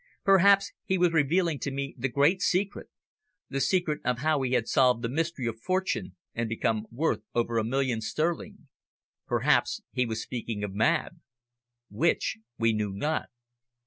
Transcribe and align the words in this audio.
Perhaps 0.23 0.71
he 0.83 0.97
was 0.97 1.13
revealing 1.13 1.59
to 1.59 1.69
me 1.69 1.93
the 1.95 2.09
great 2.09 2.41
secret 2.41 2.89
the 3.49 3.61
secret 3.61 4.01
of 4.03 4.17
how 4.17 4.41
he 4.41 4.53
had 4.53 4.67
solved 4.67 5.03
the 5.03 5.09
mystery 5.09 5.45
of 5.45 5.59
fortune 5.59 6.15
and 6.33 6.49
become 6.49 6.87
worth 6.89 7.21
over 7.35 7.59
a 7.59 7.63
million 7.63 8.01
sterling 8.01 8.67
perhaps 9.27 9.83
he 9.91 10.07
was 10.07 10.19
speaking 10.23 10.63
of 10.63 10.73
Mab. 10.73 11.19
Which 11.91 12.39
we 12.57 12.73
knew 12.73 12.91
not. 12.93 13.29